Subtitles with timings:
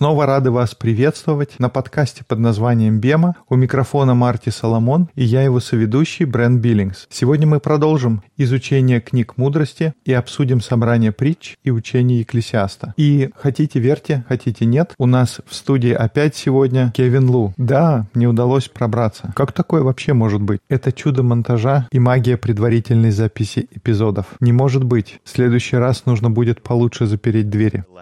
[0.00, 3.36] снова рады вас приветствовать на подкасте под названием «Бема».
[3.50, 7.06] У микрофона Марти Соломон и я его соведущий Брэн Биллингс.
[7.10, 12.94] Сегодня мы продолжим изучение книг мудрости и обсудим собрание притч и учение Екклесиаста.
[12.96, 17.52] И хотите верьте, хотите нет, у нас в студии опять сегодня Кевин Лу.
[17.58, 19.30] Да, мне удалось пробраться.
[19.36, 20.60] Как такое вообще может быть?
[20.70, 24.24] Это чудо монтажа и магия предварительной записи эпизодов.
[24.40, 25.20] Не может быть.
[25.24, 27.84] В следующий раз нужно будет получше запереть двери.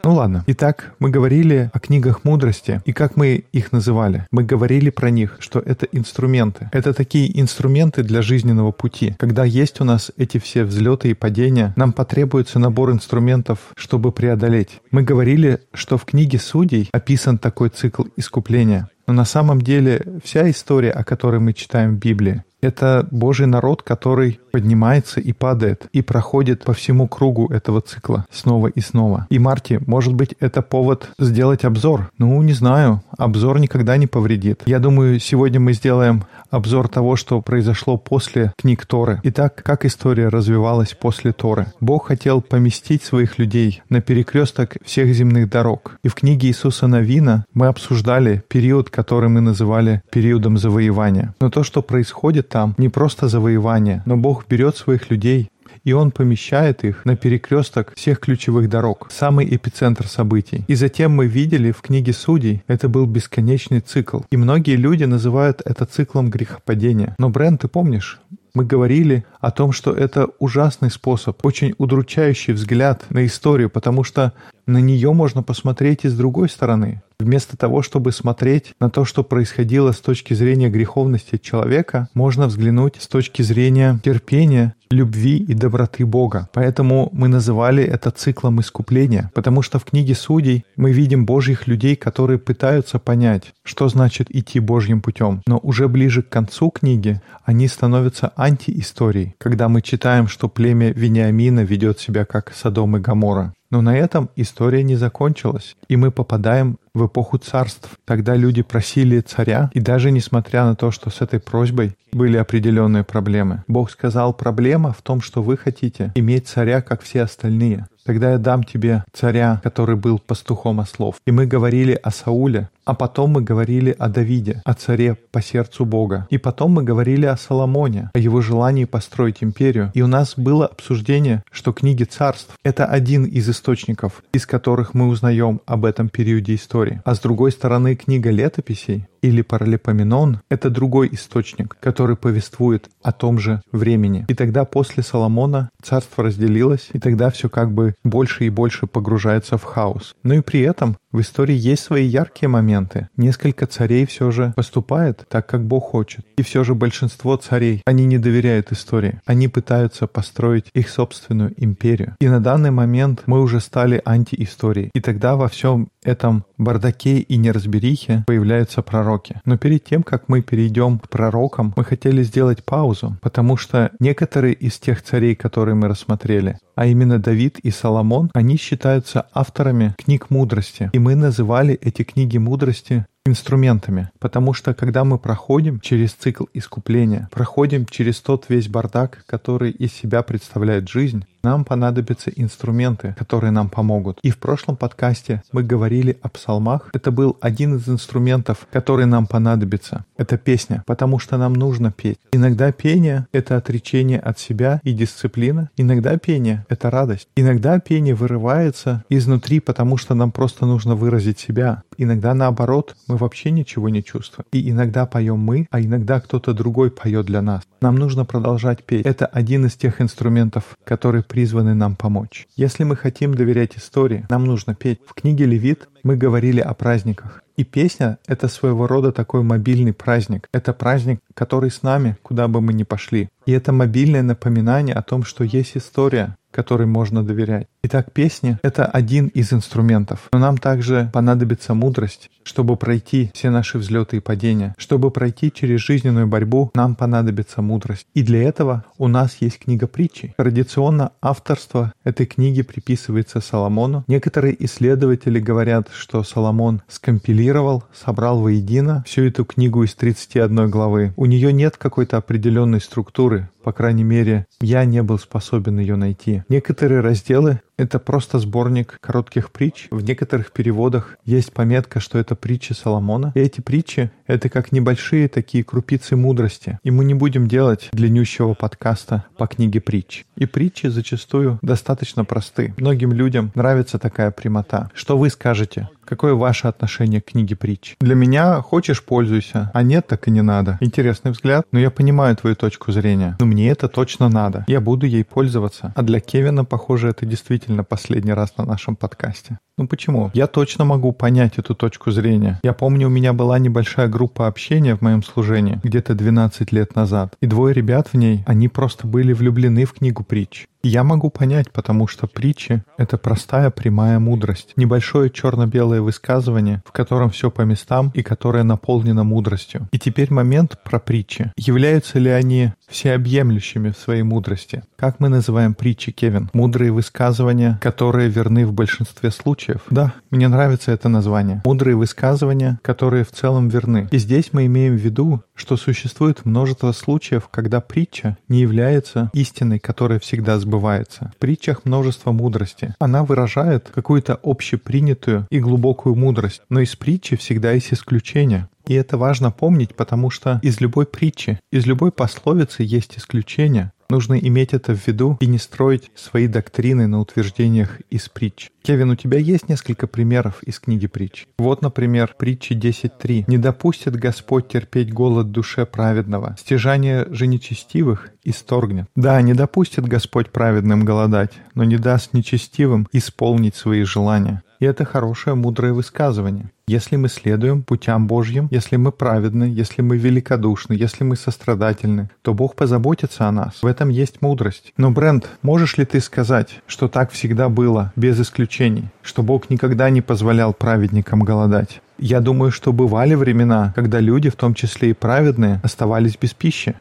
[0.02, 0.42] Ну ладно.
[0.48, 4.27] Итак, мы говорили о книгах мудрости и как мы их называли.
[4.32, 6.68] Мы говорили про них, что это инструменты.
[6.73, 9.15] Это такие инструменты для жизненного пути.
[9.18, 14.80] Когда есть у нас эти все взлеты и падения, нам потребуется набор инструментов, чтобы преодолеть.
[14.90, 18.88] Мы говорили, что в книге судей описан такой цикл искупления.
[19.06, 23.82] Но на самом деле вся история, о которой мы читаем в Библии, это Божий народ,
[23.82, 29.26] который поднимается и падает, и проходит по всему кругу этого цикла снова и снова.
[29.30, 32.10] И, Марти, может быть, это повод сделать обзор?
[32.18, 33.02] Ну, не знаю.
[33.18, 34.62] Обзор никогда не повредит.
[34.66, 39.20] Я думаю, сегодня мы сделаем обзор того, что произошло после книг Торы.
[39.24, 41.66] Итак, как история развивалась после Торы?
[41.80, 45.98] Бог хотел поместить своих людей на перекресток всех земных дорог.
[46.04, 51.34] И в книге Иисуса Навина мы обсуждали период, который мы называли периодом завоевания.
[51.40, 55.51] Но то, что происходит там, не просто завоевание, но Бог берет своих людей
[55.85, 60.65] и он помещает их на перекресток всех ключевых дорог, самый эпицентр событий.
[60.68, 64.20] И затем мы видели в книге Судей, это был бесконечный цикл.
[64.31, 67.15] И многие люди называют это циклом грехопадения.
[67.19, 68.20] Но, Брент, ты помнишь,
[68.54, 74.34] мы говорили о том, что это ужасный способ, очень удручающий взгляд на историю, потому что
[74.66, 77.03] на нее можно посмотреть и с другой стороны.
[77.19, 82.97] Вместо того, чтобы смотреть на то, что происходило с точки зрения греховности человека, можно взглянуть
[82.99, 86.48] с точки зрения терпения, любви и доброты Бога.
[86.53, 91.94] Поэтому мы называли это циклом искупления, потому что в книге Судей мы видим Божьих людей,
[91.94, 95.42] которые пытаются понять, что значит идти Божьим путем.
[95.47, 101.60] Но уже ближе к концу книги они становятся антиисторией, когда мы читаем, что племя Вениамина
[101.60, 103.54] ведет себя как Содом и Гамора.
[103.72, 107.88] Но на этом история не закончилась, и мы попадаем в эпоху царств.
[108.04, 113.04] Тогда люди просили царя, и даже несмотря на то, что с этой просьбой были определенные
[113.04, 117.86] проблемы, Бог сказал, проблема в том, что вы хотите иметь царя, как все остальные.
[118.04, 121.16] Тогда я дам тебе царя, который был пастухом ослов.
[121.25, 125.84] И мы говорили о Сауле, а потом мы говорили о Давиде, о царе по сердцу
[125.84, 126.26] Бога.
[126.30, 129.92] И потом мы говорили о Соломоне, о его желании построить империю.
[129.94, 135.06] И у нас было обсуждение, что книги царств— это один из источников, из которых мы
[135.06, 136.81] узнаем об этом периоде истории.
[137.04, 143.38] А с другой стороны, книга летописей или Паралипоменон— это другой источник, который повествует о том
[143.38, 144.27] же времени.
[144.28, 149.56] И тогда после Соломона царство разделилось, и тогда все как бы больше и больше погружается
[149.56, 150.15] в хаос.
[150.22, 153.09] Но и при этом в истории есть свои яркие моменты.
[153.16, 156.25] Несколько царей все же поступает так, как Бог хочет.
[156.39, 159.21] И все же большинство царей, они не доверяют истории.
[159.27, 162.16] Они пытаются построить их собственную империю.
[162.19, 164.91] И на данный момент мы уже стали антиисторией.
[164.94, 169.40] И тогда во всем этом бардаке и неразберихе появляются пророки.
[169.44, 174.54] Но перед тем, как мы перейдем к пророкам, мы хотели сделать паузу, потому что некоторые
[174.54, 180.30] из тех царей, которые мы рассмотрели, а именно Давид и Соломон, они считаются авторами книг
[180.30, 180.90] мудрости.
[180.92, 187.28] И мы называли эти книги мудрости инструментами, потому что когда мы проходим через цикл искупления,
[187.31, 193.69] проходим через тот весь бардак, который из себя представляет жизнь, нам понадобятся инструменты, которые нам
[193.69, 194.19] помогут.
[194.22, 196.88] И в прошлом подкасте мы говорили о псалмах.
[196.93, 200.04] Это был один из инструментов, который нам понадобится.
[200.16, 202.19] Это песня, потому что нам нужно петь.
[202.33, 205.69] Иногда пение— это отречение от себя и дисциплина.
[205.77, 207.28] Иногда пение— это радость.
[207.34, 211.83] Иногда пение вырывается изнутри, потому что нам просто нужно выразить себя.
[211.99, 214.47] Иногда наоборот, мы вообще ничего не чувствуем.
[214.53, 217.62] И иногда поем мы, а иногда кто-то другой поет для нас.
[217.82, 219.04] Нам нужно продолжать петь.
[219.04, 222.47] Это один из тех инструментов, которые призваны нам помочь.
[222.56, 225.00] Если мы хотим доверять истории, нам нужно петь.
[225.06, 227.42] В книге Левит мы говорили о праздниках.
[227.59, 230.48] И песня— это своего рода такой мобильный праздник.
[230.54, 233.28] Это праздник, который с нами, куда бы мы ни пошли.
[233.44, 237.66] И это мобильное напоминание о том, что есть история, которой можно доверять.
[237.84, 240.28] Итак, песни— это один из инструментов.
[240.32, 244.76] Но нам также понадобится мудрость, чтобы пройти все наши взлеты и падения.
[244.78, 248.06] Чтобы пройти через жизненную борьбу, нам понадобится мудрость.
[248.14, 250.32] И для этого у нас есть книга притчи.
[250.36, 254.04] Традиционно авторство этой книги приписывается Соломону.
[254.06, 261.14] Некоторые исследователи говорят, что Соломон скомпилировал, собрал воедино всю эту книгу из 31 главы.
[261.17, 266.43] У нее нет какой-то определенной структуры, по крайней мере, я не был способен ее найти.
[266.49, 269.89] Некоторые разделы— это просто сборник коротких притч.
[269.91, 273.33] В некоторых переводах есть пометка, что это притчи Соломона.
[273.35, 276.79] И эти притчи— это как небольшие такие крупицы мудрости.
[276.83, 280.25] И мы не будем делать длиннющего подкаста по книге притч.
[280.37, 282.75] И притчи зачастую достаточно просты.
[282.77, 284.91] Многим людям нравится такая прямота.
[284.95, 285.89] Что вы скажете?
[286.05, 287.97] Какое ваше отношение к книге притч?
[288.01, 290.79] Для меня хочешь— пользуйся, а нет— так и не надо.
[290.81, 293.37] Интересный взгляд, но я понимаю твою точку зрения.
[293.41, 294.65] Но мне это точно надо.
[294.67, 295.93] Я буду ей пользоваться.
[295.95, 299.59] А для Кевина, похоже, это действительно последний раз на нашем подкасте.
[299.79, 300.31] Ну почему?
[300.35, 302.61] Я точно могу понять эту точку зрения.
[302.63, 307.35] Я помню, у меня была небольшая группа общения в моем служении где-то 12 лет назад.
[307.41, 310.67] И двое ребят в ней, они просто были влюблены в книгу притч.
[310.85, 317.31] Я могу понять, потому что притчи— это простая прямая мудрость, небольшое черно-белое высказывание, в котором
[317.31, 319.89] все по местам и которое наполнено мудростью.
[319.93, 321.53] И теперь момент про притчи.
[321.57, 324.83] Являются ли они всеобъемлющими в своей мудрости?
[324.97, 326.51] Как мы называем притчи, Кевин?
[326.53, 329.81] Мудрые высказывания, которые верны в большинстве случаев?
[329.91, 331.63] Да, мне нравится это название.
[331.65, 334.09] Мудрые высказывания, которые в целом верны.
[334.11, 339.79] И здесь мы имеем в виду, что существует множество случаев, когда притча не является истиной,
[339.79, 341.32] которая всегда сбывается.
[341.37, 342.97] В притчах множество мудрости.
[342.99, 348.69] Она выражает какую-то общепринятую и глубокую мудрость, но из притчи всегда есть исключения.
[348.87, 353.93] И это важно помнить, потому что из любой притчи, из любой пословицы есть исключения.
[354.12, 358.69] Нужно иметь это в виду и не строить свои доктрины на утверждениях из притч.
[358.82, 361.46] Кевин, у тебя есть несколько примеров из книги притч?
[361.56, 363.44] Вот, например, притчи 10.3.
[363.46, 369.06] «Не допустит Господь терпеть голод душе праведного, стяжание же нечестивых исторгнет».
[369.17, 374.62] Да, не допустит Господь праведным голодать, но не даст нечестивым исполнить свои желания.
[374.82, 376.73] И это хорошее, мудрое высказывание.
[376.88, 382.52] Если мы следуем путям Божьим, если мы праведны, если мы великодушны, если мы сострадательны, то
[382.52, 383.81] Бог позаботится о нас.
[383.81, 384.93] В этом есть мудрость.
[384.96, 389.05] Но, Брент, можешь ли ты сказать, что так всегда было, без исключений?
[389.23, 392.02] Что Бог никогда не позволял праведникам голодать?
[392.19, 396.96] Я думаю, что бывали времена, когда люди, в том числе и праведные, оставались без пищи.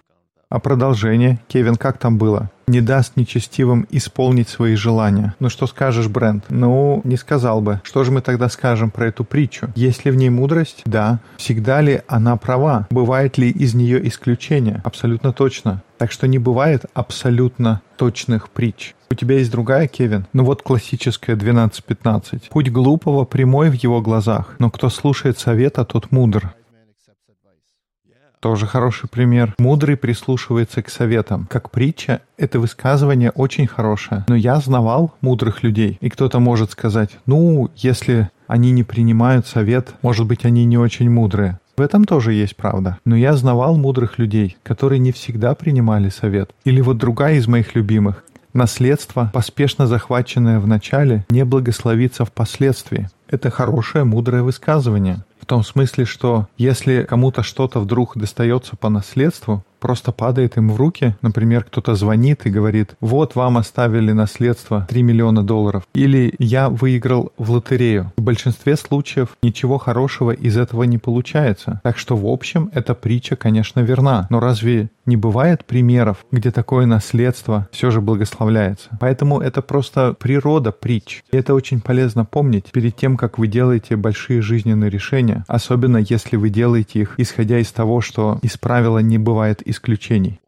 [0.51, 2.51] А продолжение, Кевин, как там было?
[2.67, 5.33] Не даст нечестивым исполнить свои желания.
[5.39, 6.43] Ну что скажешь, Брент?
[6.49, 7.79] Ну, не сказал бы.
[7.85, 9.69] Что же мы тогда скажем про эту притчу?
[9.75, 10.81] Есть ли в ней мудрость?
[10.83, 11.21] Да.
[11.37, 12.85] Всегда ли она права?
[12.89, 14.81] Бывает ли из нее исключение?
[14.83, 15.83] Абсолютно точно.
[15.97, 18.93] Так что не бывает абсолютно точных притч.
[19.09, 20.25] У тебя есть другая, Кевин?
[20.33, 22.49] Ну вот классическая 12-15.
[22.49, 26.53] Путь глупого прямой в его глазах, но кто слушает совета, тот мудр.
[28.41, 29.53] Тоже хороший пример.
[29.59, 31.47] Мудрый прислушивается к советам.
[31.47, 34.25] Как притча, это высказывание очень хорошее.
[34.27, 35.99] Но я знавал мудрых людей.
[36.01, 41.11] И кто-то может сказать, ну, если они не принимают совет, может быть, они не очень
[41.11, 41.59] мудрые.
[41.77, 42.97] В этом тоже есть правда.
[43.05, 46.49] Но я знавал мудрых людей, которые не всегда принимали совет.
[46.65, 48.23] Или вот другая из моих любимых.
[48.53, 53.07] Наследство, поспешно захваченное в начале, не благословится впоследствии.
[53.29, 55.23] Это хорошее, мудрое высказывание.
[55.51, 61.17] Том смысле, что если кому-то что-то вдруг достается по наследству, просто падает им в руки.
[61.21, 65.83] Например, кто-то звонит и говорит, вот вам оставили наследство 3 миллиона долларов.
[65.93, 68.13] Или я выиграл в лотерею.
[68.15, 71.81] В большинстве случаев ничего хорошего из этого не получается.
[71.83, 74.27] Так что в общем эта притча, конечно, верна.
[74.29, 78.89] Но разве не бывает примеров, где такое наследство все же благословляется?
[78.99, 81.23] Поэтому это просто природа притч.
[81.31, 86.35] И это очень полезно помнить перед тем, как вы делаете большие жизненные решения, особенно если
[86.35, 90.39] вы делаете их исходя из того, что из правила не бывает исключений.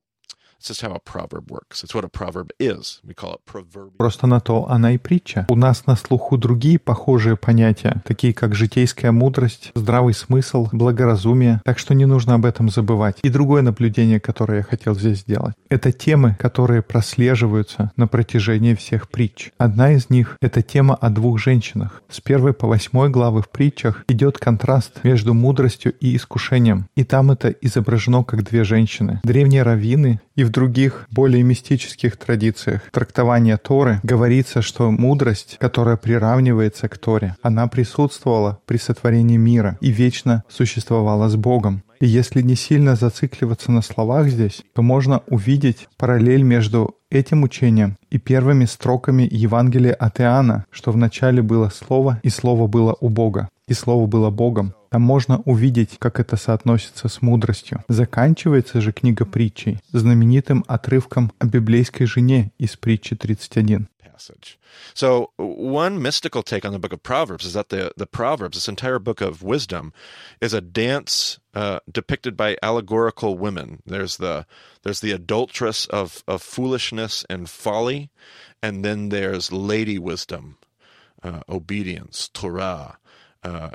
[3.97, 5.45] Просто на то она и притча.
[5.49, 11.79] У нас на слуху другие похожие понятия, такие как житейская мудрость, здравый смысл, благоразумие, так
[11.79, 13.17] что не нужно об этом забывать.
[13.23, 15.53] И другое наблюдение, которое я хотел здесь сделать.
[15.69, 19.51] Это темы, которые прослеживаются на протяжении всех притч.
[19.57, 22.03] Одна из них— это тема о двух женщинах.
[22.09, 26.87] С первой по восьмой главы в притчах идет контраст между мудростью и искушением.
[26.95, 29.19] И там это изображено как две женщины.
[29.23, 36.87] Древние раввины и в других, более мистических традициях трактования Торы говорится, что мудрость, которая приравнивается
[36.87, 41.83] к Торе, она присутствовала при сотворении мира и вечно существовала с Богом.
[42.03, 47.97] И если не сильно зацикливаться на словах здесь, то можно увидеть параллель между этим учением
[48.09, 53.47] и первыми строками Евангелия от Иоанна, что вначале было Слово, и Слово было у Бога,
[53.69, 54.73] и Слово было Богом.
[54.89, 57.85] Там можно увидеть, как это соотносится с мудростью.
[57.87, 63.87] Заканчивается же книга притчей знаменитым отрывком о библейской жене из притчи 31.
[64.13, 64.59] passage.
[64.93, 68.67] So, one mystical take on the book of Proverbs is that the, the Proverbs, this
[68.67, 69.93] entire book of wisdom,
[70.39, 73.82] is a dance uh, depicted by allegorical women.
[73.84, 74.46] There's the
[74.82, 78.10] there's the adulteress of, of foolishness and folly,
[78.62, 80.56] and then there's lady wisdom,
[81.22, 82.98] uh, obedience, Torah.
[83.42, 83.70] Uh,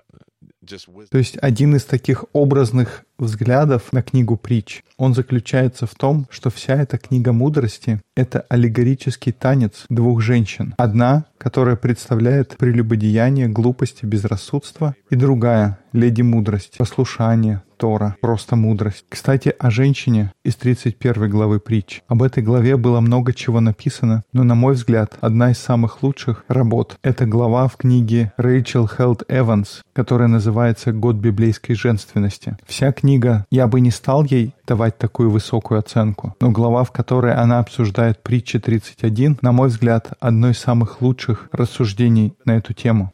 [1.10, 6.51] То есть один из таких образных взглядов на книгу притч, он заключается в том, что
[6.51, 10.75] вся эта книга мудрости— это аллегорический танец двух женщин.
[10.77, 19.05] Одна, которая представляет прелюбодеяние, глупости, безрассудство, и другая— леди мудрость, послушание, Тора, просто мудрость.
[19.09, 22.03] Кстати, о женщине из 31 главы притч.
[22.09, 26.45] Об этой главе было много чего написано, но, на мой взгляд, одна из самых лучших
[26.49, 32.57] работ— это глава в книге Рэйчел Хелд Эванс, которая называется «Год библейской женственности».
[32.67, 33.08] Вся книга,
[33.51, 38.23] я бы не стал ей давать такую высокую оценку, но глава, в которой она обсуждает
[38.23, 43.13] притчи 31, на мой взгляд, одно из самых лучших рассуждений на эту тему.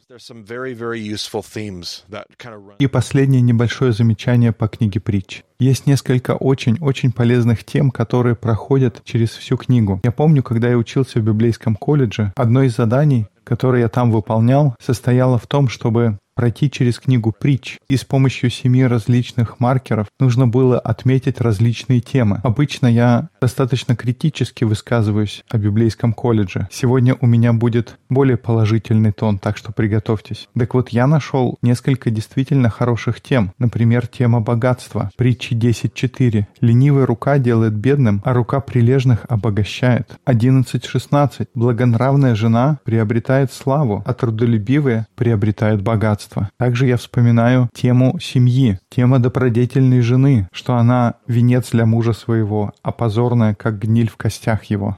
[2.79, 5.43] И последнее небольшое замечание по книге притч.
[5.59, 10.01] Есть несколько очень-очень полезных тем, которые проходят через всю книгу.
[10.03, 14.75] Я помню, когда я учился в библейском колледже, одно из заданий, которое я там выполнял,
[14.81, 20.47] состояло в том, чтобы пройти через книгу притч, и с помощью семи различных маркеров нужно
[20.47, 22.41] было отметить различные темы.
[22.43, 26.67] Обычно я достаточно критически высказываюсь о библейском колледже.
[26.71, 30.49] Сегодня у меня будет более положительный тон, так что приготовьтесь.
[30.57, 33.53] Так вот, я нашел несколько действительно хороших тем.
[33.57, 35.11] Например, тема богатства.
[35.15, 36.45] Притчи 10.4.
[36.59, 40.17] Ленивая рука делает бедным, а рука прилежных обогащает.
[40.25, 41.47] 11.16.
[41.55, 46.51] Благонравная жена приобретает славу, а трудолюбивые приобретают богатство богатства.
[46.57, 52.91] Также я вспоминаю тему семьи, тема добродетельной жены, что она венец для мужа своего, а
[52.91, 54.97] позорная, как гниль в костях его.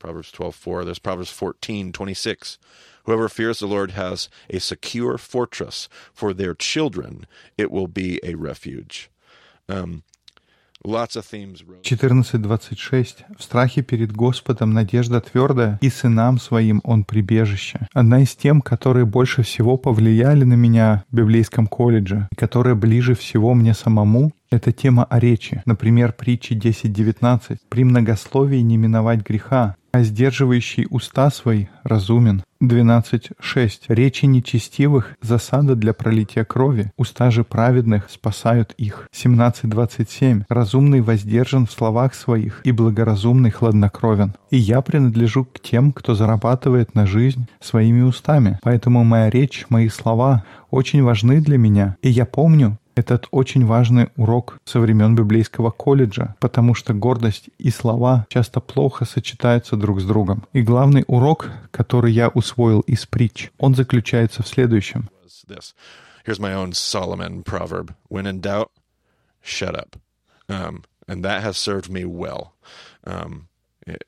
[0.00, 0.84] Proverbs 12:4.
[0.84, 2.58] There's Proverbs 14:26.
[3.04, 5.88] Whoever fears the Lord has a secure fortress.
[6.12, 9.10] For their children, it will be a refuge.
[9.68, 10.02] Um,
[11.82, 13.24] 14.26.
[13.38, 17.86] В страхе перед Господом надежда твердая, и сынам своим он прибежище.
[17.92, 23.14] Одна из тем, которые больше всего повлияли на меня в библейском колледже, и которая ближе
[23.14, 25.62] всего мне самому, это тема о речи.
[25.64, 27.58] Например, притчи 10.19.
[27.68, 32.42] «При многословии не миновать греха, а сдерживающий уста свои разумен».
[32.62, 33.80] 12.6.
[33.88, 39.08] Речи нечестивых— засада для пролития крови, уста же праведных спасают их.
[39.12, 40.44] 17.27.
[40.48, 44.34] Разумный воздержан в словах своих, и благоразумный хладнокровен.
[44.50, 48.58] И я принадлежу к тем, кто зарабатывает на жизнь своими устами.
[48.62, 51.96] Поэтому моя речь, мои слова очень важны для меня.
[52.00, 57.70] И я помню, этот очень важный урок со времен библейского колледжа, потому что гордость и
[57.70, 60.44] слова часто плохо сочетаются друг с другом.
[60.52, 65.08] И главный урок, который я усвоил из притч, он заключается в следующем.
[66.24, 67.94] Here's my own Solomon proverb.
[68.08, 68.70] When in doubt,
[69.42, 69.96] shut up.
[70.48, 72.54] Um, and that has served me well.
[73.04, 73.48] Um,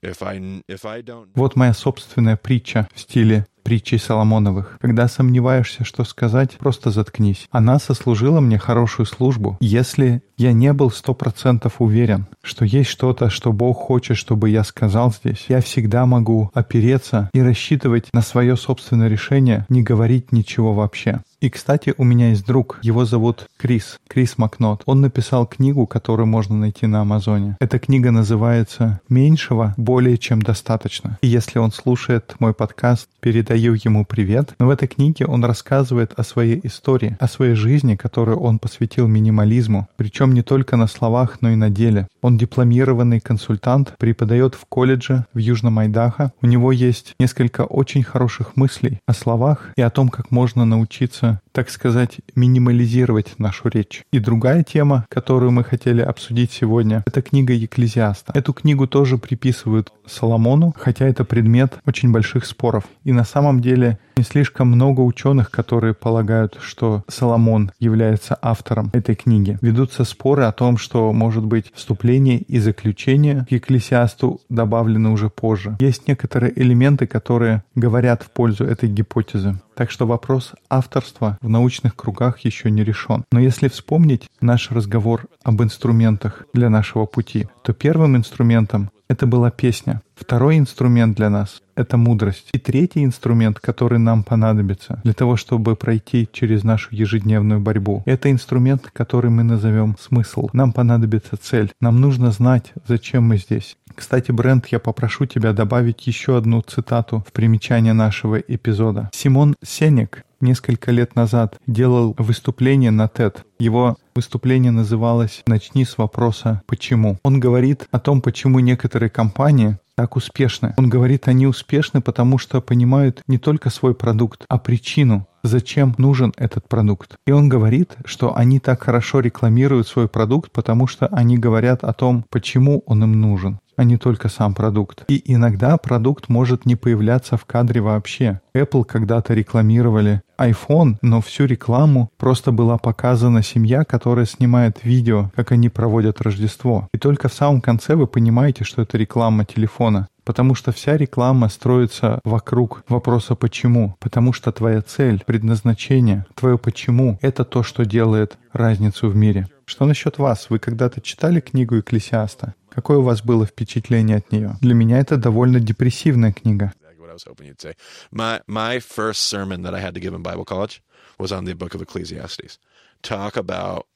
[0.02, 1.28] if I, if I don't...
[1.34, 4.78] Вот моя собственная притча в стиле притчей Соломоновых.
[4.80, 7.48] Когда сомневаешься, что сказать, просто заткнись.
[7.50, 9.56] Она сослужила мне хорошую службу.
[9.60, 14.62] Если я не был сто процентов уверен, что есть что-то, что Бог хочет, чтобы я
[14.62, 20.74] сказал здесь, я всегда могу опереться и рассчитывать на свое собственное решение не говорить ничего
[20.74, 21.22] вообще.
[21.44, 24.82] И, кстати, у меня есть друг, его зовут Крис, Крис Макнот.
[24.86, 27.58] Он написал книгу, которую можно найти на Амазоне.
[27.60, 31.18] Эта книга называется «Меньшего более чем достаточно».
[31.20, 34.54] И если он слушает мой подкаст, передаю ему привет.
[34.58, 39.06] Но в этой книге он рассказывает о своей истории, о своей жизни, которую он посвятил
[39.06, 39.86] минимализму.
[39.96, 42.08] Причем не только на словах, но и на деле.
[42.22, 46.32] Он дипломированный консультант, преподает в колледже в Южном Айдахо.
[46.40, 51.33] У него есть несколько очень хороших мыслей о словах и о том, как можно научиться
[51.34, 51.43] Yeah.
[51.54, 54.02] Так сказать, минимализировать нашу речь.
[54.12, 58.32] И другая тема, которую мы хотели обсудить сегодня, это книга Екклезиаста.
[58.34, 62.84] Эту книгу тоже приписывают Соломону, хотя это предмет очень больших споров.
[63.04, 69.14] И на самом деле не слишком много ученых, которые полагают, что Соломон является автором этой
[69.14, 69.58] книги.
[69.60, 75.76] Ведутся споры о том, что, может быть, вступление и заключение к Екклесиасту добавлены уже позже.
[75.80, 79.56] Есть некоторые элементы, которые говорят в пользу этой гипотезы.
[79.74, 83.24] Так что вопрос авторства в научных кругах еще не решен.
[83.30, 89.50] Но если вспомнить наш разговор об инструментах для нашего пути, то первым инструментом это была
[89.50, 90.00] песня.
[90.14, 92.48] Второй инструмент для нас— это мудрость.
[92.52, 98.30] И третий инструмент, который нам понадобится для того, чтобы пройти через нашу ежедневную борьбу, это
[98.30, 100.48] инструмент, который мы назовем смысл.
[100.52, 101.70] Нам понадобится цель.
[101.80, 103.76] Нам нужно знать, зачем мы здесь.
[103.94, 109.10] Кстати, Брент, я попрошу тебя добавить еще одну цитату в примечание нашего эпизода.
[109.12, 113.38] Симон Сенек несколько лет назад делал выступление на TED.
[113.58, 117.18] Его выступление называлось «Начни с вопроса «Почему?».
[117.24, 120.74] Он говорит о том, почему некоторые компании так успешны.
[120.76, 126.32] Он говорит, они успешны, потому что понимают не только свой продукт, а причину, зачем нужен
[126.36, 127.16] этот продукт.
[127.26, 131.92] И он говорит, что они так хорошо рекламируют свой продукт, потому что они говорят о
[131.92, 135.04] том, почему он им нужен а не только сам продукт.
[135.08, 138.40] И иногда продукт может не появляться в кадре вообще.
[138.54, 145.52] Apple когда-то рекламировали iPhone, но всю рекламу просто была показана семья, которая снимает видео, как
[145.52, 146.88] они проводят Рождество.
[146.92, 150.08] И только в самом конце вы понимаете, что это реклама телефона.
[150.24, 153.94] Потому что вся реклама строится вокруг вопроса «почему?».
[154.00, 159.48] Потому что твоя цель, предназначение, твое «почему»— это то, что делает разницу в мире.
[159.66, 160.46] Что насчет вас?
[160.48, 162.54] Вы когда-то читали книгу Экклесиаста?
[162.74, 164.56] Какое у вас было впечатление от нее?
[164.60, 166.72] Для меня это довольно депрессивная книга.
[167.14, 167.74] I was hoping you'd say.
[168.10, 170.82] My my first sermon that I had to give in Bible college
[171.16, 172.58] was on the book of Ecclesiastes.
[173.02, 173.86] Talk about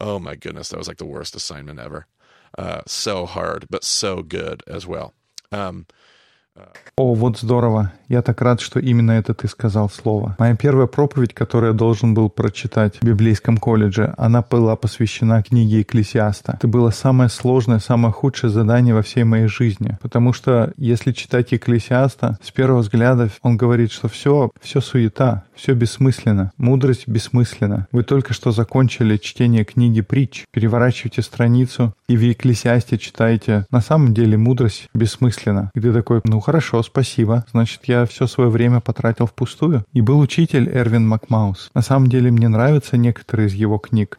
[0.00, 2.06] oh my goodness, that was like the worst assignment ever.
[2.56, 5.12] Uh, so hard, but so good as well.
[5.52, 5.86] Um,
[6.96, 7.92] О, вот здорово.
[8.08, 10.36] Я так рад, что именно это ты сказал слово.
[10.38, 15.80] Моя первая проповедь, которую я должен был прочитать в библейском колледже, она была посвящена книге
[15.80, 16.52] Экклесиаста.
[16.58, 19.96] Это было самое сложное, самое худшее задание во всей моей жизни.
[20.02, 25.72] Потому что если читать Экклесиаста, с первого взгляда он говорит, что все, все суета, все
[25.72, 27.86] бессмысленно, мудрость бессмысленна.
[27.92, 34.12] Вы только что закончили чтение книги притч, переворачиваете страницу и в Экклесиасте читаете «На самом
[34.12, 35.70] деле мудрость бессмысленна».
[35.74, 37.46] И ты такой «Ну хорошо, спасибо.
[37.52, 39.84] Значит, я все свое время потратил впустую».
[39.94, 41.70] И был учитель Эрвин Макмаус.
[41.74, 44.18] На самом деле мне нравятся некоторые из его книг.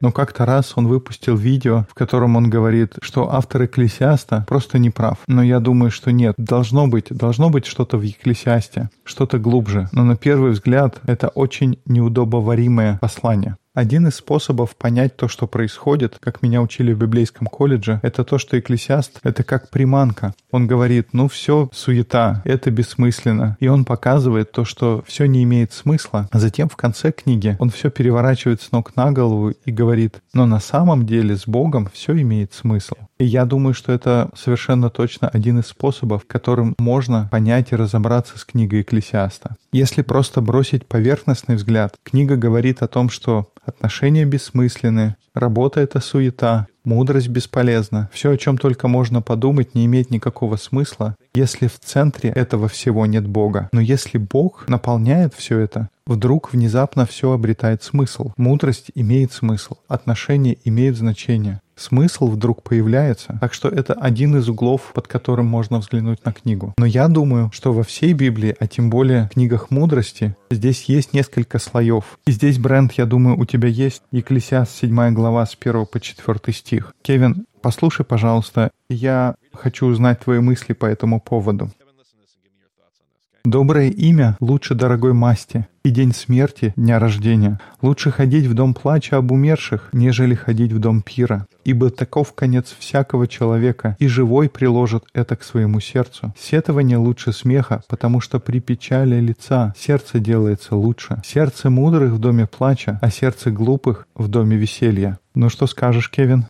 [0.00, 4.90] Но как-то раз он выпустил видео, в котором он говорит, что автор Экклесиаста просто не
[4.90, 5.18] прав.
[5.26, 6.34] Но я думаю, что нет.
[6.36, 9.88] Должно быть, должно быть что-то в Екклесиасте, что-то глубже.
[9.92, 13.56] Но на первый взгляд это очень неудобоваримое послание.
[13.76, 18.38] Один из способов понять то, что происходит, как меня учили в библейском колледже, это то,
[18.38, 20.32] что экклесиаст— это как приманка.
[20.50, 23.58] Он говорит, ну все, суета, это бессмысленно.
[23.60, 26.26] И он показывает то, что все не имеет смысла.
[26.32, 30.46] А затем в конце книги он все переворачивает с ног на голову и говорит, но
[30.46, 32.94] на самом деле с Богом все имеет смысл.
[33.18, 38.44] Я думаю, что это совершенно точно один из способов, которым можно понять и разобраться с
[38.44, 39.56] книгой Экклесиаста.
[39.72, 46.66] Если просто бросить поверхностный взгляд, книга говорит о том, что отношения бессмысленны, работа— это суета,
[46.84, 48.10] мудрость бесполезна.
[48.12, 53.06] Все, о чем только можно подумать, не имеет никакого смысла, если в центре этого всего
[53.06, 53.70] нет Бога.
[53.72, 58.32] Но если Бог наполняет все это, вдруг внезапно все обретает смысл.
[58.36, 63.38] Мудрость имеет смысл, отношения имеют значение смысл вдруг появляется.
[63.40, 66.74] Так что это один из углов, под которым можно взглянуть на книгу.
[66.78, 71.12] Но я думаю, что во всей Библии, а тем более в книгах мудрости, здесь есть
[71.12, 72.18] несколько слоев.
[72.26, 76.38] И здесь, Брент, я думаю, у тебя есть Екклесиаст 7 глава с 1 по 4
[76.52, 76.94] стих.
[77.02, 81.70] Кевин, послушай, пожалуйста, я хочу узнать твои мысли по этому поводу.
[83.46, 87.60] Доброе имя лучше дорогой масти, и день смерти, дня рождения.
[87.80, 91.46] Лучше ходить в дом плача об умерших, нежели ходить в дом пира.
[91.64, 96.34] Ибо таков конец всякого человека, и живой приложит это к своему сердцу.
[96.36, 101.22] Сетование лучше смеха, потому что при печали лица сердце делается лучше.
[101.24, 105.20] Сердце мудрых в доме плача, а сердце глупых в доме веселья.
[105.36, 106.46] Ну что скажешь, Кевин?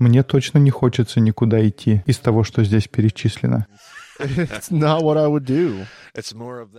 [0.00, 3.66] Мне точно не хочется никуда идти из того, что здесь перечислено.
[4.18, 5.86] It's not what I would do.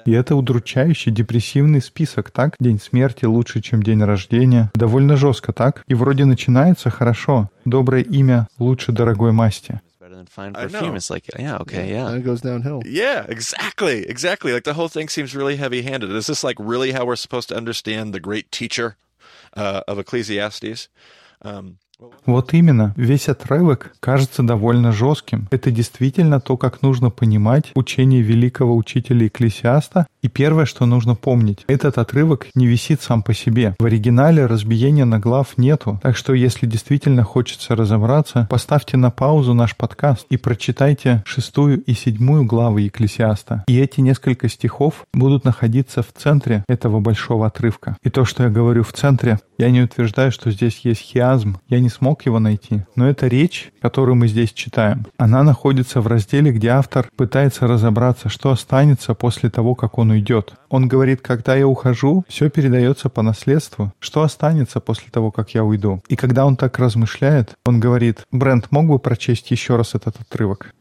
[0.06, 2.56] И это удручающий депрессивный список, так?
[2.60, 4.70] День смерти лучше, чем день рождения.
[4.74, 5.84] Довольно жестко, так?
[5.88, 7.50] И вроде начинается хорошо.
[7.64, 9.82] Доброе имя лучше дорогой масти.
[10.30, 10.96] fine perfume.
[10.96, 12.08] It's like, yeah, okay, yeah.
[12.08, 12.82] And it goes downhill.
[12.86, 14.54] Yeah, exactly, exactly.
[14.54, 16.12] Like the whole thing seems really heavy-handed.
[16.12, 18.98] Is this like really how we're supposed to understand the great teacher
[19.56, 20.90] uh, of Ecclesiastes?
[21.42, 21.78] Um,
[22.26, 25.48] Вот именно, весь отрывок кажется довольно жестким.
[25.52, 30.08] Это действительно то, как нужно понимать учение великого учителя Экклесиаста.
[30.22, 33.76] И первое, что нужно помнить, этот отрывок не висит сам по себе.
[33.80, 36.00] В оригинале разбиения на глав нету.
[36.04, 41.94] Так что, если действительно хочется разобраться, поставьте на паузу наш подкаст и прочитайте шестую и
[41.94, 43.64] седьмую главы Екклесиаста.
[43.68, 47.98] И эти несколько стихов будут находиться в центре этого большого отрывка.
[48.04, 51.58] И то, что я говорю в центре, я не утверждаю, что здесь есть хиазм.
[51.68, 52.84] Я не смог его найти.
[52.96, 58.30] Но эта речь, которую мы здесь читаем, она находится в разделе, где автор пытается разобраться,
[58.30, 60.54] что останется после того, как он уйдет.
[60.70, 63.92] Он говорит, когда я ухожу, все передается по наследству.
[64.00, 66.02] Что останется после того, как я уйду?
[66.08, 70.74] И когда он так размышляет, он говорит, Брент, мог бы прочесть еще раз этот отрывок?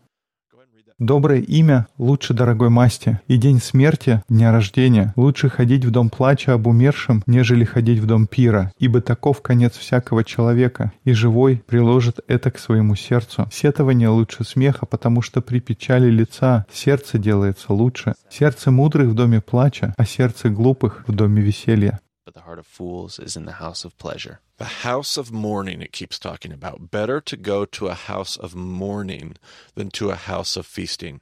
[0.99, 5.13] Доброе имя лучше дорогой масти, и день смерти— дня рождения.
[5.15, 9.77] Лучше ходить в дом плача об умершем, нежели ходить в дом пира, ибо таков конец
[9.77, 13.49] всякого человека, и живой приложит это к своему сердцу.
[13.53, 18.15] Сетование лучше смеха, потому что при печали лица сердце делается лучше.
[18.29, 22.01] Сердце мудрых в доме плача, а сердце глупых в доме веселья.
[22.28, 24.40] but the heart of fools is in the house of pleasure.
[24.58, 26.90] The house of mourning, it keeps talking about.
[26.90, 29.36] Better to go to a house of mourning
[29.76, 31.20] than to a house of feasting.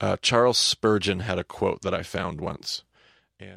[0.00, 2.84] Uh, Charles Spurgeon had a quote that I found once.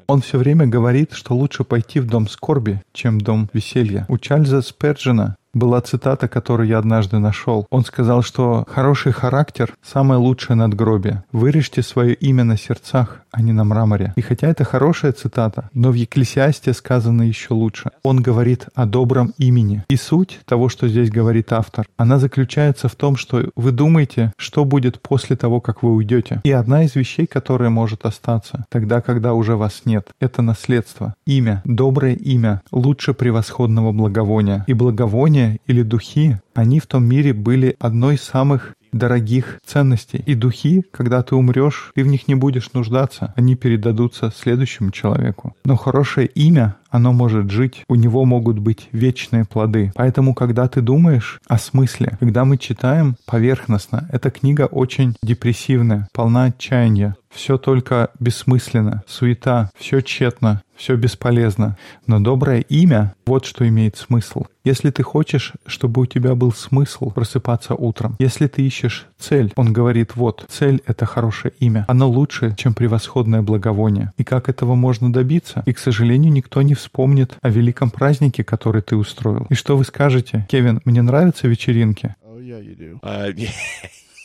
[0.08, 4.06] Он все время говорит, что лучше пойти в дом скорби, чем в дом веселья.
[4.10, 7.67] У Чарльза Сперджина была цитата, которую я однажды нашел.
[7.71, 11.25] Он сказал, что хороший характер– самое лучшее надгробие.
[11.33, 14.13] Вырежьте свое имя на сердцах, а не на мраморе.
[14.17, 17.91] И хотя это хорошая цитата, но в Екклесиасте сказано еще лучше.
[18.03, 19.85] Он говорит о добром имени.
[19.89, 24.65] И суть того, что здесь говорит автор, она заключается в том, что вы думаете, что
[24.65, 26.41] будет после того, как вы уйдете.
[26.45, 31.15] И одна из вещей, которая может остаться, тогда, когда уже вас нет, это наследство.
[31.27, 34.65] Имя, доброе имя, лучше превосходного благовония.
[34.67, 40.23] И благовоние или духи, они в том мире были одной из самых дорогих ценностей.
[40.27, 43.33] И духи, когда ты умрешь, ты в них не будешь нуждаться.
[43.37, 45.55] Они передадутся следующему человеку.
[45.65, 49.93] Но хорошее имя, оно может жить, у него могут быть вечные плоды.
[49.95, 56.45] Поэтому, когда ты думаешь о смысле, когда мы читаем поверхностно, эта книга очень депрессивная, полна
[56.45, 57.17] отчаяния.
[57.31, 61.77] Все только бессмысленно, суета, все тщетно, все бесполезно.
[62.07, 64.45] Но доброе имя— вот что имеет смысл.
[64.65, 69.73] Если ты хочешь, чтобы у тебя был смысл просыпаться утром, если ты ищешь цель, он
[69.73, 71.85] говорит, вот, цель— это хорошее имя.
[71.89, 74.13] Оно лучше, чем превосходное благовоние.
[74.19, 75.63] И как этого можно добиться?
[75.67, 79.47] И, к сожалению, никто не вспомнит о великом празднике, который ты устроил.
[79.51, 80.47] И что вы скажете?
[80.49, 82.15] Кевин, мне нравятся вечеринки?
[82.25, 83.01] Oh, yeah, you do.
[83.03, 83.51] Uh, yeah.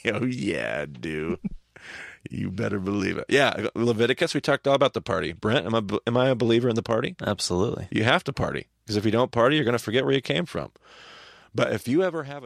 [0.20, 1.40] oh, yeah, do.
[2.31, 3.27] You better believe it.
[3.29, 5.33] Yeah, Leviticus, we talked all about the party.
[5.33, 7.15] Brent, am I, am I a believer in the party?
[7.25, 7.89] Absolutely.
[7.91, 8.67] You have to party.
[8.85, 10.71] Because if you don't party, you're going to forget where you came from.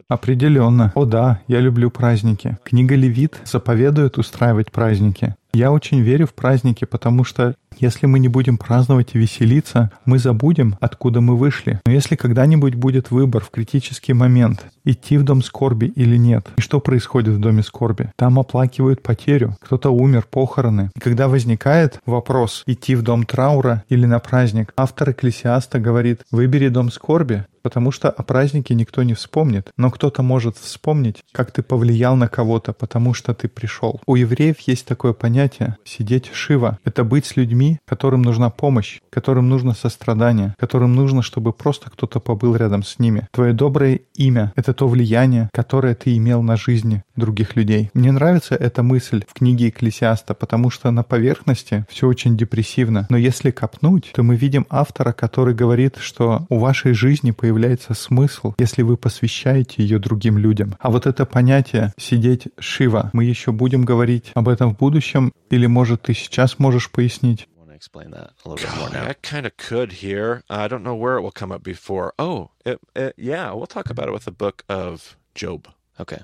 [0.09, 0.92] Определенно.
[0.94, 2.56] О да, я люблю праздники.
[2.64, 5.35] Книга Левит заповедует устраивать праздники.
[5.55, 10.19] Я очень верю в праздники, потому что если мы не будем праздновать и веселиться, мы
[10.19, 11.79] забудем, откуда мы вышли.
[11.85, 16.61] Но если когда-нибудь будет выбор в критический момент, идти в дом скорби или нет, и
[16.61, 18.11] что происходит в доме скорби?
[18.17, 20.91] Там оплакивают потерю, кто-то умер, похороны.
[20.93, 26.67] И когда возникает вопрос, идти в дом траура или на праздник, автор Экклесиаста говорит, выбери
[26.67, 31.63] дом скорби, потому что о празднике никто не вспомнит, но кто-то может вспомнить, как ты
[31.63, 33.99] повлиял на кого-то, потому что ты пришел.
[34.05, 35.44] У евреев есть такое понятие
[35.84, 36.79] «сидеть шива».
[36.84, 42.19] Это быть с людьми, которым нужна помощь, которым нужно сострадание, которым нужно, чтобы просто кто-то
[42.19, 43.27] побыл рядом с ними.
[43.31, 47.89] Твое доброе имя— это то влияние, которое ты имел на жизни других людей.
[47.93, 53.08] Мне нравится эта мысль в книге Экклесиаста, потому что на поверхности все очень депрессивно.
[53.10, 58.53] Но если копнуть, то мы видим автора, который говорит, что у вашей жизни появляется смысл,
[58.58, 60.75] если вы посвящаете ее другим людям.
[60.79, 65.66] А вот это понятие «сидеть Шива», мы еще будем говорить об этом в будущем, или,
[65.66, 67.48] может, ты сейчас можешь пояснить?
[67.80, 69.09] explain that a little bit more now.
[69.09, 70.42] I kind of could here.
[70.50, 72.12] I don't know where it will come up before.
[72.18, 75.66] Oh, it, it, yeah, we'll talk about it with the book of Job.
[75.98, 76.20] Okay.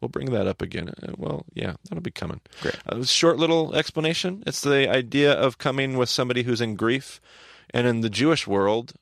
[0.00, 0.90] We'll bring that up again.
[1.02, 2.42] Uh, well, yeah, that'll be coming.
[2.60, 2.76] Great.
[2.86, 4.44] A short little explanation.
[4.46, 7.20] It's the idea of coming with somebody who's in grief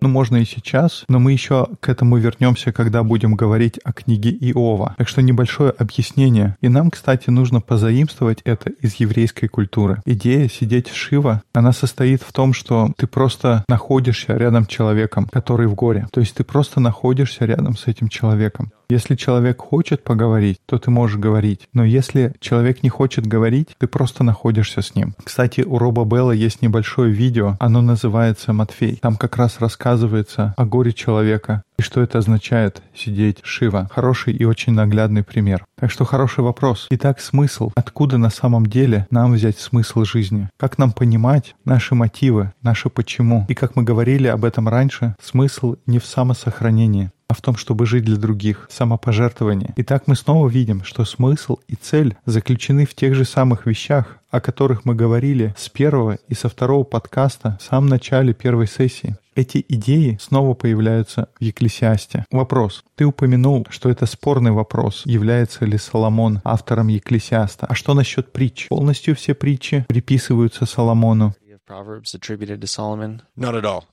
[0.00, 4.30] ну, можно и сейчас, но мы еще к этому вернемся, когда будем говорить о книге
[4.30, 4.94] Иова.
[4.98, 6.56] Так что небольшое объяснение.
[6.60, 10.02] И нам, кстати, нужно позаимствовать это из еврейской культуры.
[10.04, 15.66] Идея сидеть Шива, она состоит в том, что ты просто находишься рядом с человеком, который
[15.66, 16.06] в горе.
[16.12, 18.72] То есть ты просто находишься рядом с этим человеком.
[18.90, 21.68] Если человек хочет поговорить, то ты можешь говорить.
[21.72, 25.14] Но если человек не хочет говорить, ты просто находишься с ним.
[25.22, 28.96] Кстати, у Роба Белла есть небольшое видео, оно называется «Матфей».
[28.96, 33.88] Там как раз рассказывается о горе человека, и что это означает сидеть Шива?
[33.90, 35.64] Хороший и очень наглядный пример.
[35.76, 36.86] Так что хороший вопрос.
[36.90, 37.72] Итак, смысл.
[37.74, 40.48] Откуда на самом деле нам взять смысл жизни?
[40.58, 43.46] Как нам понимать наши мотивы, наше почему?
[43.48, 47.86] И как мы говорили об этом раньше, смысл не в самосохранении, а в том, чтобы
[47.86, 49.72] жить для других, самопожертвование.
[49.76, 54.40] Итак, мы снова видим, что смысл и цель заключены в тех же самых вещах, о
[54.40, 59.16] которых мы говорили с первого и со второго подкаста в самом начале первой сессии.
[59.36, 62.24] Эти идеи снова появляются в Екклесиасте.
[62.32, 62.82] Вопрос.
[62.96, 67.66] Ты упомянул, что это спорный вопрос, является ли Соломон автором Екклесиаста.
[67.66, 68.66] А что насчет притч?
[68.68, 71.34] Полностью все притчи приписываются Соломону.
[71.70, 73.22] Proverbs attributed to Solomon?
[73.36, 73.84] Not at all.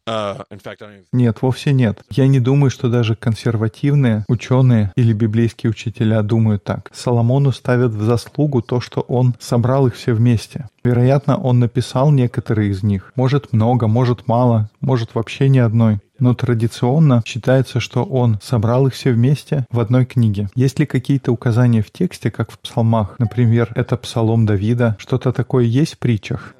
[0.49, 1.05] In fact, I don't...
[1.11, 2.01] Нет, вовсе нет.
[2.09, 6.89] Я не думаю, что даже консервативные ученые или библейские учителя думают так.
[6.91, 10.67] Соломону ставят в заслугу то, что он собрал их все вместе.
[10.83, 13.11] Вероятно, он написал некоторые из них.
[13.15, 15.99] Может много, может мало, может вообще ни одной.
[16.17, 20.49] Но традиционно считается, что он собрал их все вместе в одной книге.
[20.55, 23.19] Есть ли какие-то указания в тексте, как в псалмах?
[23.19, 24.95] Например, это псалом Давида.
[24.97, 26.55] Что-то такое есть в притчах?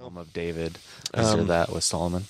[1.14, 2.24] Um, that with Solomon.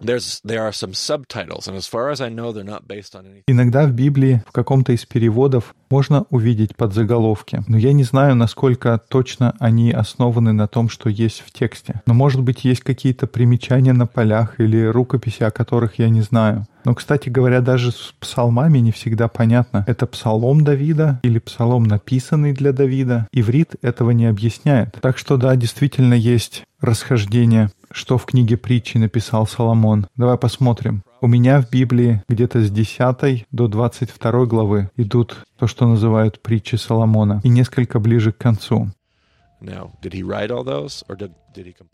[0.00, 3.26] There's, there are some subtitles, and as far as I know, they're not based on
[3.26, 3.42] anything.
[3.48, 9.00] Иногда в Библии, в каком-то из переводов, можно увидеть подзаголовки, но я не знаю, насколько
[9.08, 12.00] точно они основаны на том, что есть в тексте.
[12.06, 16.64] Но, может быть, есть какие-то примечания на полях или рукописи, о которых я не знаю.
[16.84, 22.52] Но, кстати говоря, даже с псалмами не всегда понятно, это псалом Давида или псалом, написанный
[22.52, 23.26] для Давида.
[23.32, 24.96] Иврит этого не объясняет.
[25.02, 30.06] Так что да, действительно есть расхождение что в книге притчи написал Соломон.
[30.16, 31.02] Давай посмотрим.
[31.20, 36.76] У меня в Библии где-то с 10 до 22 главы идут то, что называют притчи
[36.76, 38.88] Соломона, и несколько ближе к концу.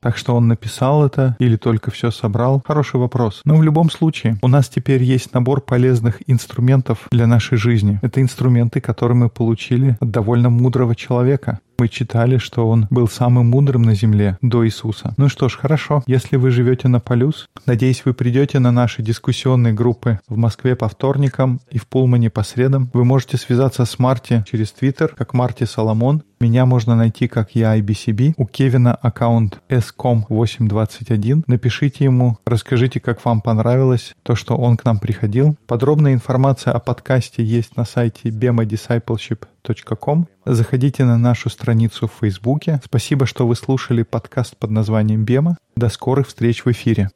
[0.01, 2.63] Так что он написал это или только все собрал?
[2.67, 3.41] Хороший вопрос.
[3.45, 7.99] Но в любом случае, у нас теперь есть набор полезных инструментов для нашей жизни.
[8.03, 11.61] Это инструменты, которые мы получили от довольно мудрого человека.
[11.79, 15.15] Мы читали, что он был самым мудрым на земле до Иисуса.
[15.17, 16.03] Ну что ж, хорошо.
[16.07, 20.89] Если вы живете на Полюс, надеюсь, вы придете на наши дискуссионные группы в Москве по
[20.89, 22.91] вторникам и в Пулмане по средам.
[22.93, 26.23] Вы можете связаться с Марти через Твиттер, как Марти Соломон.
[26.45, 28.35] Меня можно найти как я IBCB.
[28.37, 31.45] У Кевина аккаунт scom821.
[31.47, 35.57] Напишите ему, расскажите, как вам понравилось то, что он к нам приходил.
[35.67, 40.27] Подробная информация о подкасте есть на сайте bemadiscipleship.com.
[40.45, 42.79] Заходите на нашу страницу в Фейсбуке.
[42.85, 45.57] Спасибо, что вы слушали подкаст под названием Бема.
[45.77, 47.09] До скорых встреч в эфире.